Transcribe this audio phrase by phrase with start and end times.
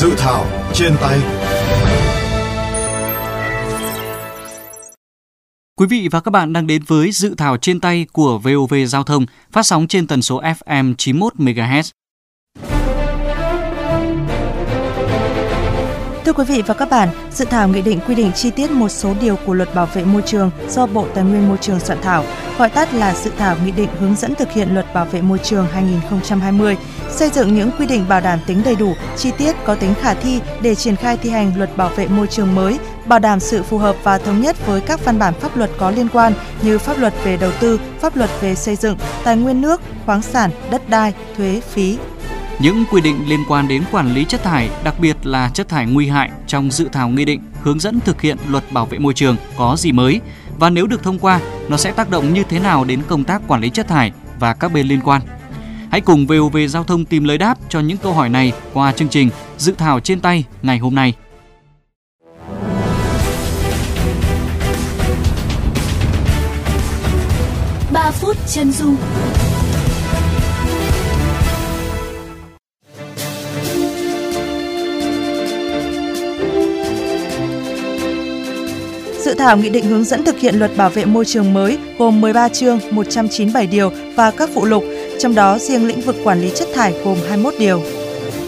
[0.00, 1.18] Dự thảo trên tay
[5.76, 9.02] Quý vị và các bạn đang đến với dự thảo trên tay của VOV Giao
[9.02, 11.90] thông, phát sóng trên tần số FM 91 MHz.
[16.28, 18.88] Thưa quý vị và các bạn, dự thảo nghị định quy định chi tiết một
[18.88, 21.98] số điều của luật bảo vệ môi trường do Bộ Tài nguyên Môi trường soạn
[22.02, 22.24] thảo,
[22.58, 25.38] gọi tắt là dự thảo nghị định hướng dẫn thực hiện luật bảo vệ môi
[25.38, 26.76] trường 2020,
[27.10, 30.14] xây dựng những quy định bảo đảm tính đầy đủ, chi tiết có tính khả
[30.14, 33.62] thi để triển khai thi hành luật bảo vệ môi trường mới, bảo đảm sự
[33.62, 36.32] phù hợp và thống nhất với các văn bản pháp luật có liên quan
[36.62, 40.22] như pháp luật về đầu tư, pháp luật về xây dựng, tài nguyên nước, khoáng
[40.22, 41.98] sản, đất đai, thuế, phí,
[42.60, 45.86] những quy định liên quan đến quản lý chất thải, đặc biệt là chất thải
[45.86, 49.14] nguy hại trong dự thảo nghị định hướng dẫn thực hiện luật bảo vệ môi
[49.14, 50.20] trường có gì mới
[50.58, 53.42] và nếu được thông qua, nó sẽ tác động như thế nào đến công tác
[53.48, 55.22] quản lý chất thải và các bên liên quan.
[55.90, 59.08] Hãy cùng VOV Giao thông tìm lời đáp cho những câu hỏi này qua chương
[59.08, 61.14] trình Dự thảo trên tay ngày hôm nay.
[67.92, 68.96] Ba phút chân dung
[79.28, 82.20] Dự thảo nghị định hướng dẫn thực hiện luật bảo vệ môi trường mới gồm
[82.20, 84.84] 13 chương, 197 điều và các phụ lục,
[85.18, 87.82] trong đó riêng lĩnh vực quản lý chất thải gồm 21 điều.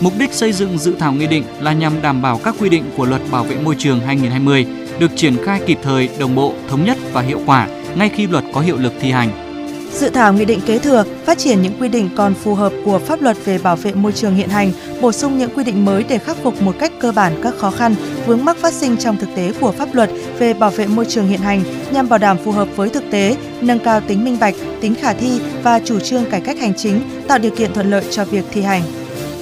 [0.01, 2.85] Mục đích xây dựng dự thảo nghị định là nhằm đảm bảo các quy định
[2.97, 4.67] của Luật Bảo vệ môi trường 2020
[4.99, 8.45] được triển khai kịp thời, đồng bộ, thống nhất và hiệu quả ngay khi luật
[8.53, 9.51] có hiệu lực thi hành.
[9.93, 12.99] Dự thảo nghị định kế thừa phát triển những quy định còn phù hợp của
[12.99, 16.05] pháp luật về bảo vệ môi trường hiện hành, bổ sung những quy định mới
[16.09, 17.95] để khắc phục một cách cơ bản các khó khăn,
[18.31, 21.29] vướng mắc phát sinh trong thực tế của pháp luật về bảo vệ môi trường
[21.29, 24.55] hiện hành nhằm bảo đảm phù hợp với thực tế, nâng cao tính minh bạch,
[24.81, 28.05] tính khả thi và chủ trương cải cách hành chính, tạo điều kiện thuận lợi
[28.11, 28.83] cho việc thi hành.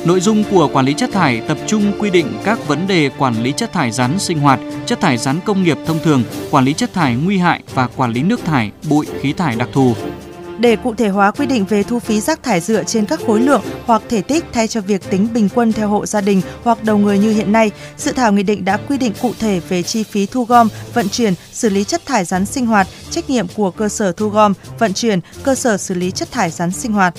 [0.04, 3.43] Nội dung của quản lý chất thải tập trung quy định các vấn đề quản
[3.43, 6.72] lý chất thải rắn sinh hoạt, chất thải rắn công nghiệp thông thường, quản lý
[6.72, 9.94] chất thải nguy hại và quản lý nước thải, bụi, khí thải đặc thù.
[10.58, 13.41] Để cụ thể hóa quy định về thu phí rác thải dựa trên các khối
[13.41, 16.84] lượng hoặc thể tích thay cho việc tính bình quân theo hộ gia đình hoặc
[16.84, 19.82] đầu người như hiện nay, dự thảo nghị định đã quy định cụ thể về
[19.82, 23.46] chi phí thu gom, vận chuyển, xử lý chất thải rắn sinh hoạt, trách nhiệm
[23.54, 26.92] của cơ sở thu gom, vận chuyển, cơ sở xử lý chất thải rắn sinh
[26.92, 27.14] hoạt.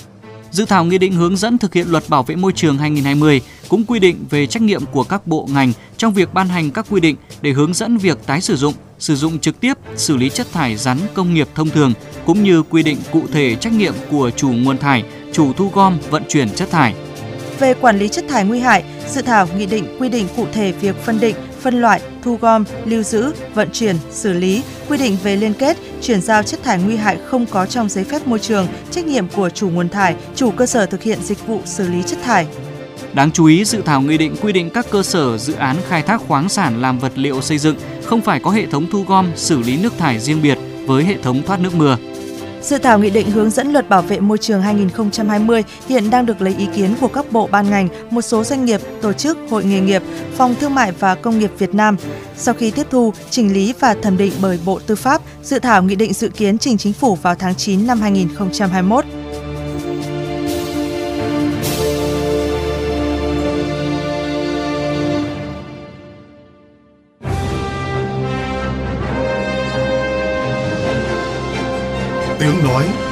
[0.52, 3.86] Dự thảo nghị định hướng dẫn thực hiện luật bảo vệ môi trường 2020 cũng
[3.86, 7.00] quy định về trách nhiệm của các bộ ngành trong việc ban hành các quy
[7.00, 10.48] định để hướng dẫn việc tái sử dụng, sử dụng trực tiếp, xử lý chất
[10.54, 11.94] thải rắn công nghiệp thông thường
[12.26, 15.04] cũng như quy định cụ thể trách nhiệm của chủ nguồn thải,
[15.34, 16.94] chủ thu gom, vận chuyển chất thải.
[17.60, 20.72] Về quản lý chất thải nguy hại, dự thảo nghị định quy định cụ thể
[20.72, 25.18] việc phân định, phân loại, thu gom, lưu giữ, vận chuyển, xử lý, quy định
[25.24, 28.40] về liên kết, chuyển giao chất thải nguy hại không có trong giấy phép môi
[28.40, 31.88] trường, trách nhiệm của chủ nguồn thải, chủ cơ sở thực hiện dịch vụ xử
[31.88, 32.48] lý chất thải.
[33.14, 36.02] Đáng chú ý, dự thảo nghị định quy định các cơ sở dự án khai
[36.02, 39.28] thác khoáng sản làm vật liệu xây dựng không phải có hệ thống thu gom,
[39.36, 41.98] xử lý nước thải riêng biệt với hệ thống thoát nước mưa.
[42.62, 46.42] Dự thảo nghị định hướng dẫn luật bảo vệ môi trường 2020 hiện đang được
[46.42, 49.64] lấy ý kiến của các bộ ban ngành, một số doanh nghiệp, tổ chức, hội
[49.66, 50.04] nghề nghiệp,
[50.36, 51.98] phòng thương mại và công nghiệp Việt Nam.
[52.38, 55.84] Sau khi tiếp thu, chỉnh lý và thẩm định bởi Bộ Tư pháp, dự thảo
[55.84, 59.06] nghị định dự kiến trình chính phủ vào tháng 9 năm 2021.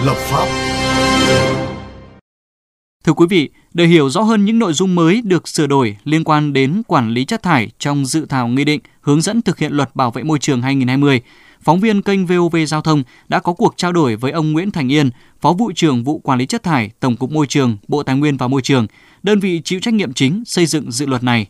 [0.05, 0.47] Lập pháp
[3.03, 6.23] Thưa quý vị, để hiểu rõ hơn những nội dung mới được sửa đổi liên
[6.23, 9.73] quan đến quản lý chất thải trong dự thảo nghị định hướng dẫn thực hiện
[9.73, 11.21] luật bảo vệ môi trường 2020,
[11.61, 14.91] phóng viên kênh VOV Giao thông đã có cuộc trao đổi với ông Nguyễn Thành
[14.91, 15.09] Yên,
[15.41, 18.37] Phó vụ trưởng vụ quản lý chất thải, Tổng cục Môi trường, Bộ Tài nguyên
[18.37, 18.87] và Môi trường,
[19.23, 21.47] đơn vị chịu trách nhiệm chính xây dựng dự luật này.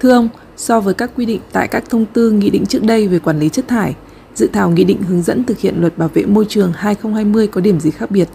[0.00, 3.08] Thưa ông, so với các quy định tại các thông tư nghị định trước đây
[3.08, 3.94] về quản lý chất thải,
[4.34, 7.60] dự thảo nghị định hướng dẫn thực hiện luật bảo vệ môi trường 2020 có
[7.60, 8.28] điểm gì khác biệt?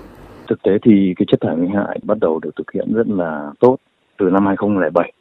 [0.48, 3.52] Thực tế thì cái chất thải nguy hại bắt đầu được thực hiện rất là
[3.60, 3.78] tốt
[4.18, 5.14] từ năm 2007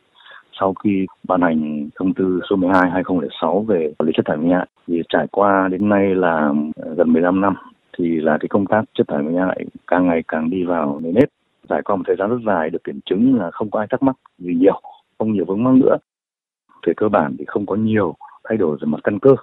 [0.61, 4.51] sau khi ban hành thông tư số 12 2006 về quản lý chất thải nguy
[4.53, 4.67] hại.
[4.87, 7.55] Thì trải qua đến nay là ờ, gần 15 năm
[7.99, 11.15] thì là cái công tác chất thải nguy hại càng ngày càng đi vào nền
[11.15, 11.29] nếp.
[11.69, 14.03] Trải qua một thời gian rất dài được kiểm chứng là không có ai thắc
[14.03, 14.81] mắc gì nhiều,
[15.19, 15.97] không nhiều vướng mắc nữa.
[16.87, 18.15] Về cơ bản thì không có nhiều
[18.49, 19.37] thay đổi về mặt căn cơ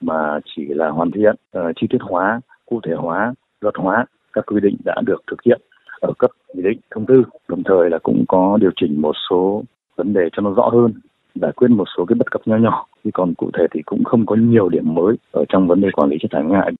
[0.00, 4.46] mà chỉ là hoàn thiện uh, chi tiết hóa cụ thể hóa luật hóa các
[4.46, 5.60] quy định đã được thực hiện
[6.00, 7.22] ở cấp nghị định thông tư.
[7.48, 9.62] Đồng thời là cũng có điều chỉnh một số
[9.96, 10.92] vấn đề cho nó rõ hơn
[11.34, 12.86] giải quyết một số cái bất cập nhỏ nhỏ.
[13.04, 15.90] Chứ còn cụ thể thì cũng không có nhiều điểm mới ở trong vấn đề
[15.90, 16.72] quản lý chất thải ngại.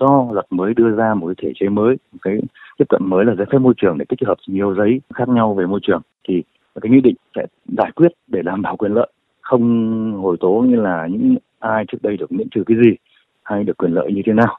[0.00, 2.40] Do luật mới đưa ra một cái thể chế mới một cái
[2.78, 5.54] tiếp cận mới là giấy phép môi trường để tích hợp nhiều giấy khác nhau
[5.54, 6.42] về môi trường thì
[6.80, 7.46] cái nghị định sẽ
[7.78, 9.08] giải quyết để đảm bảo quyền lợi
[9.40, 12.96] không hồi tố như là những ai trước đây được miễn trừ cái gì
[13.42, 14.58] hay được quyền lợi như thế nào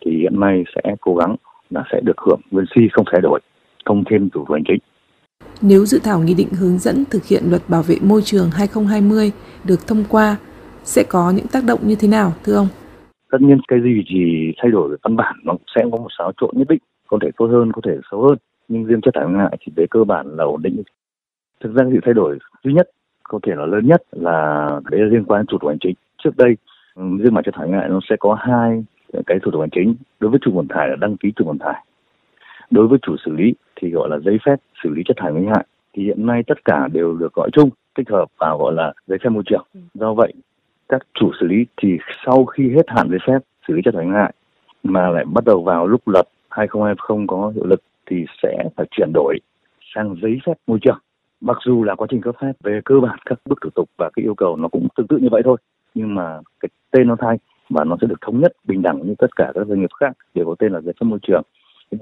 [0.00, 1.36] thì hiện nay sẽ cố gắng
[1.70, 3.40] là sẽ được hưởng nguyên si không thay đổi
[3.84, 4.78] không thêm thủ tục hành chính
[5.62, 9.32] nếu dự thảo nghị định hướng dẫn thực hiện luật bảo vệ môi trường 2020
[9.64, 10.36] được thông qua
[10.82, 12.68] sẽ có những tác động như thế nào thưa ông?
[13.30, 16.32] Tất nhiên cái gì thì thay đổi về văn bản nó sẽ có một xáo
[16.40, 18.38] trộn nhất định, có thể tốt hơn, có thể xấu hơn.
[18.68, 20.82] Nhưng riêng chất thải ngại thì về cơ bản là ổn định.
[21.60, 22.90] Thực ra sự thay đổi duy nhất
[23.22, 25.94] có thể là lớn nhất là đấy là liên quan đến thủ tục hành chính.
[26.24, 26.56] Trước đây
[26.94, 28.84] ừ, riêng mặt chất thải ngại nó sẽ có hai
[29.26, 29.94] cái thủ tục hành chính.
[30.20, 31.84] Đối với chủ nguồn thải là đăng ký chủ nguồn thải.
[32.70, 35.46] Đối với chủ xử lý thì gọi là giấy phép xử lý chất thải nguy
[35.46, 35.66] hại.
[35.92, 39.18] Thì hiện nay tất cả đều được gọi chung tích hợp vào gọi là giấy
[39.22, 39.66] phép môi trường.
[39.94, 40.32] Do vậy
[40.88, 43.38] các chủ xử lý thì sau khi hết hạn giấy phép
[43.68, 44.34] xử lý chất thải nguy hại
[44.82, 49.12] mà lại bắt đầu vào lúc luật 2020 có hiệu lực thì sẽ phải chuyển
[49.14, 49.38] đổi
[49.94, 50.98] sang giấy phép môi trường.
[51.40, 54.10] Mặc dù là quá trình cấp phép về cơ bản các bước thủ tục và
[54.16, 55.56] cái yêu cầu nó cũng tương tự như vậy thôi
[55.94, 57.38] nhưng mà cái tên nó thay
[57.70, 60.12] và nó sẽ được thống nhất bình đẳng như tất cả các doanh nghiệp khác
[60.34, 61.42] đều có tên là giấy phép môi trường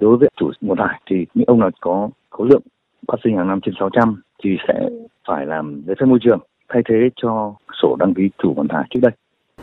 [0.01, 2.63] đối với chủ nguồn thải thì những ông nào có khối lượng
[3.09, 4.89] phát sinh hàng năm trên 600 thì sẽ
[5.29, 6.39] phải làm giấy phép môi trường
[6.69, 9.13] thay thế cho sổ đăng ký chủ nguồn thải trước đây.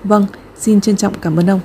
[0.04, 0.24] Vâng,
[0.56, 1.60] xin trân trọng cảm ơn ông.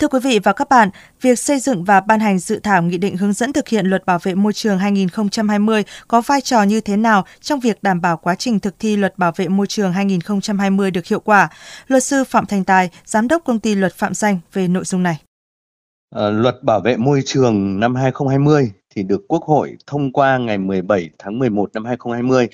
[0.00, 2.98] Thưa quý vị và các bạn, việc xây dựng và ban hành dự thảo nghị
[2.98, 6.80] định hướng dẫn thực hiện luật bảo vệ môi trường 2020 có vai trò như
[6.80, 9.92] thế nào trong việc đảm bảo quá trình thực thi luật bảo vệ môi trường
[9.92, 11.48] 2020 được hiệu quả?
[11.86, 15.02] Luật sư Phạm Thành Tài, Giám đốc công ty luật Phạm Danh về nội dung
[15.02, 15.18] này.
[16.14, 20.58] À, luật bảo vệ môi trường năm 2020 thì được Quốc hội thông qua ngày
[20.58, 22.48] 17 tháng 11 năm 2020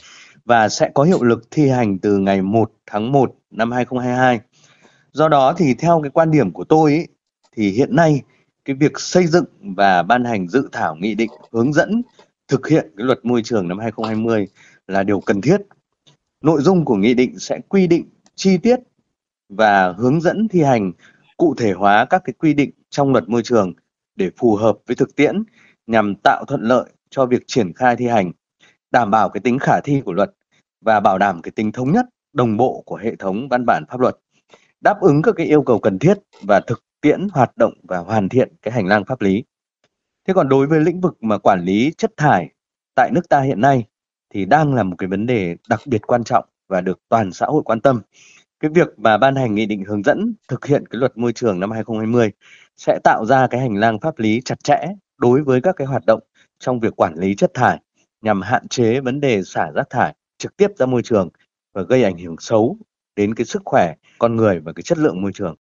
[0.44, 4.40] và sẽ có hiệu lực thi hành từ ngày 1 tháng 1 năm 2022.
[5.12, 7.06] Do đó thì theo cái quan điểm của tôi ý,
[7.56, 8.22] thì hiện nay
[8.64, 12.02] cái việc xây dựng và ban hành dự thảo nghị định hướng dẫn
[12.48, 14.46] thực hiện cái luật môi trường năm 2020
[14.86, 15.60] là điều cần thiết.
[16.40, 18.04] Nội dung của nghị định sẽ quy định
[18.34, 18.80] chi tiết
[19.48, 20.92] và hướng dẫn thi hành
[21.36, 23.72] cụ thể hóa các cái quy định trong luật môi trường
[24.16, 25.42] để phù hợp với thực tiễn
[25.86, 28.32] nhằm tạo thuận lợi cho việc triển khai thi hành,
[28.90, 30.30] đảm bảo cái tính khả thi của luật
[30.80, 34.00] và bảo đảm cái tính thống nhất, đồng bộ của hệ thống văn bản pháp
[34.00, 34.16] luật,
[34.80, 38.28] đáp ứng các cái yêu cầu cần thiết và thực tiễn hoạt động và hoàn
[38.28, 39.44] thiện cái hành lang pháp lý.
[40.28, 42.48] Thế còn đối với lĩnh vực mà quản lý chất thải
[42.94, 43.84] tại nước ta hiện nay
[44.34, 47.46] thì đang là một cái vấn đề đặc biệt quan trọng và được toàn xã
[47.46, 48.00] hội quan tâm.
[48.60, 51.60] Cái việc mà ban hành nghị định hướng dẫn thực hiện cái luật môi trường
[51.60, 52.32] năm 2020
[52.76, 54.86] sẽ tạo ra cái hành lang pháp lý chặt chẽ
[55.18, 56.20] đối với các cái hoạt động
[56.58, 57.80] trong việc quản lý chất thải
[58.22, 61.28] nhằm hạn chế vấn đề xả rác thải trực tiếp ra môi trường
[61.74, 62.76] và gây ảnh hưởng xấu
[63.20, 65.54] đến cái sức khỏe con người và cái chất lượng môi trường.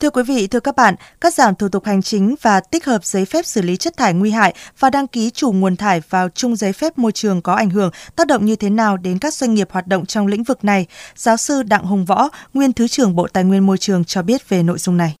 [0.00, 3.02] Thưa quý vị, thưa các bạn, cắt giảm thủ tục hành chính và tích hợp
[3.02, 6.28] giấy phép xử lý chất thải nguy hại và đăng ký chủ nguồn thải vào
[6.28, 9.32] chung giấy phép môi trường có ảnh hưởng, tác động như thế nào đến các
[9.32, 10.86] doanh nghiệp hoạt động trong lĩnh vực này?
[11.14, 14.40] Giáo sư Đặng Hùng Võ, nguyên Thứ trưởng Bộ Tài nguyên Môi trường cho biết
[14.48, 15.12] về nội dung này.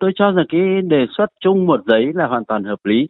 [0.00, 3.08] Tôi cho rằng cái đề xuất chung một giấy là hoàn toàn hợp lý.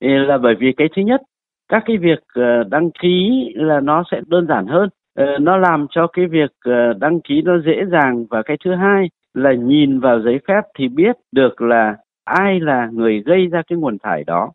[0.00, 1.20] Là bởi vì cái thứ nhất,
[1.68, 3.08] các cái việc ờ, đăng ký
[3.54, 4.88] là nó sẽ đơn giản hơn
[5.18, 8.74] Ờ, nó làm cho cái việc ờ, đăng ký nó dễ dàng và cái thứ
[8.74, 13.62] hai là nhìn vào giấy phép thì biết được là ai là người gây ra
[13.66, 14.52] cái nguồn thải đó.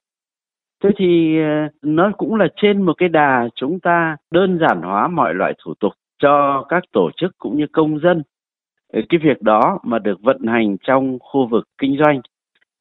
[0.83, 5.07] Thế thì ờ, nó cũng là trên một cái đà chúng ta đơn giản hóa
[5.07, 8.23] mọi loại thủ tục cho các tổ chức cũng như công dân.
[8.93, 12.21] Cái việc đó mà được vận hành trong khu vực kinh doanh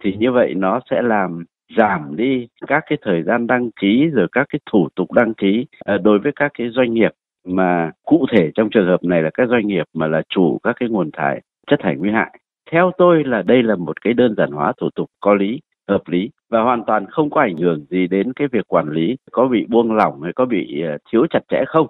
[0.04, 1.44] thì như vậy nó sẽ làm
[1.78, 5.66] giảm đi các cái thời gian đăng ký rồi các cái thủ tục đăng ký
[6.02, 7.10] đối với các cái doanh nghiệp
[7.44, 10.76] mà cụ thể trong trường hợp này là các doanh nghiệp mà là chủ các
[10.80, 12.38] cái nguồn thải chất thải nguy hại.
[12.70, 16.02] Theo tôi là đây là một cái đơn giản hóa thủ tục có lý, hợp
[16.06, 19.48] lý và hoàn toàn không có ảnh hưởng gì đến cái việc quản lý có
[19.48, 21.86] bị buông lỏng hay có bị ờ, thiếu chặt chẽ không.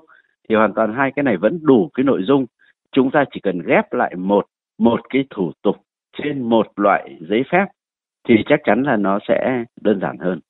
[0.48, 2.46] Thì hoàn toàn hai cái này vẫn đủ cái nội dung.
[2.92, 4.46] Chúng ta chỉ cần ghép lại một
[4.78, 5.76] một cái thủ tục
[6.18, 7.66] trên một loại giấy phép
[8.28, 10.40] thì chắc chắn là nó sẽ đơn giản hơn.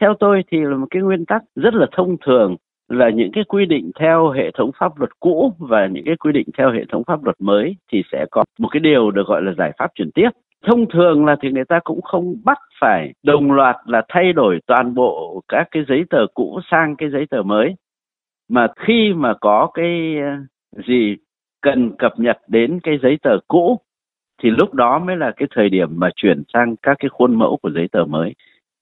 [0.00, 2.56] Theo tôi thì là một cái nguyên tắc rất là thông thường
[2.88, 6.32] là những cái quy định theo hệ thống pháp luật cũ và những cái quy
[6.32, 9.42] định theo hệ thống pháp luật mới thì sẽ có một cái điều được gọi
[9.42, 10.30] là giải pháp chuyển tiếp.
[10.66, 14.58] Thông thường là thì người ta cũng không bắt phải đồng loạt là thay đổi
[14.66, 17.74] toàn bộ các cái giấy tờ cũ sang cái giấy tờ mới.
[18.48, 21.16] Mà khi mà có cái ờ, gì
[21.62, 23.80] cần cập nhật đến cái giấy tờ cũ
[24.42, 27.56] thì lúc đó mới là cái thời điểm mà chuyển sang các cái khuôn mẫu
[27.62, 28.34] của giấy tờ mới,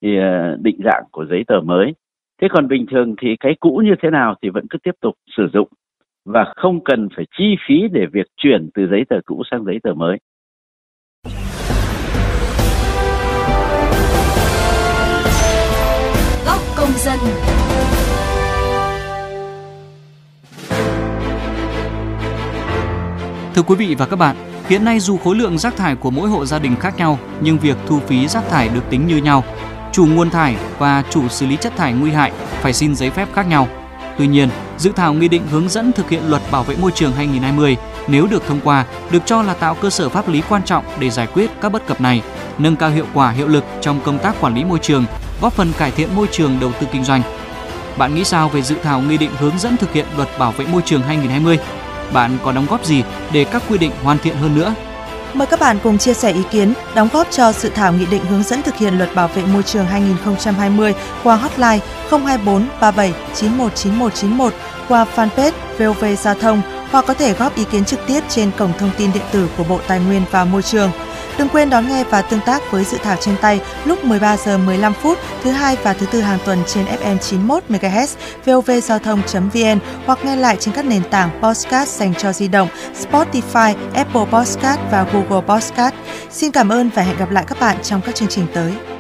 [0.03, 1.95] thì ờ, định dạng của giấy tờ mới
[2.43, 5.15] thế còn bình thường thì cái cũ như thế nào thì vẫn cứ tiếp tục
[5.37, 5.69] sử dụng
[6.25, 9.79] và không cần phải chi phí để việc chuyển từ giấy tờ cũ sang giấy
[9.83, 10.19] tờ mới.
[16.47, 17.19] Góc công dân.
[23.55, 24.37] Thưa quý vị và các bạn,
[24.69, 27.59] hiện nay dù khối lượng rác thải của mỗi hộ gia đình khác nhau, nhưng
[27.59, 29.43] việc thu phí rác thải được tính như nhau.
[29.95, 33.29] Chủ nguồn thải và chủ xử lý chất thải nguy hại phải xin giấy phép
[33.35, 33.69] khác nhau.
[34.19, 34.49] Tuy nhiên,
[34.79, 37.77] dự thảo nghị định hướng dẫn thực hiện luật bảo vệ môi trường 2020
[38.09, 41.11] nếu được thông qua được cho là tạo cơ sở pháp lý quan trọng để
[41.11, 42.23] giải quyết các bất cập này,
[42.59, 45.05] nâng cao hiệu quả hiệu lực trong công tác quản lý môi trường,
[45.41, 47.23] góp phần cải thiện môi trường đầu tư kinh doanh.
[47.99, 50.67] Bạn nghĩ sao về dự thảo nghị định hướng dẫn thực hiện luật bảo vệ
[50.67, 51.59] môi trường 2020?
[52.13, 54.75] Bạn có đóng góp gì để các quy định hoàn thiện hơn nữa?
[55.35, 58.25] Mời các bạn cùng chia sẻ ý kiến, đóng góp cho dự thảo nghị định
[58.25, 61.79] hướng dẫn thực hiện luật bảo vệ môi trường 2020 qua hotline
[62.11, 64.55] 024 37 91 9191
[64.89, 68.73] qua fanpage VOV Giao thông hoặc có thể góp ý kiến trực tiếp trên cổng
[68.79, 70.91] thông tin điện tử của Bộ Tài nguyên và Môi trường.
[71.39, 74.59] Đừng quên đón nghe và tương tác với dự thảo trên tay lúc 13 giờ
[74.59, 78.07] 15 phút thứ hai và thứ tư hàng tuần trên FM 91 MHz,
[78.45, 82.69] vovgiao thông.vn hoặc nghe lại trên các nền tảng podcast dành cho di động
[83.01, 85.95] Spotify, Apple Podcast và Google Podcast.
[86.31, 88.94] Xin cảm ơn và hẹn gặp lại các bạn trong các chương trình tới.